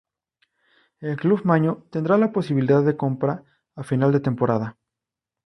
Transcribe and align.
El 0.99 1.15
club 1.15 1.41
maño 1.45 1.83
tendrá 1.91 2.17
la 2.17 2.31
posibilidad 2.31 2.81
de 2.81 2.97
compra 2.97 3.43
a 3.75 3.83
final 3.83 4.11
de 4.11 4.19
temporada. 4.19 4.79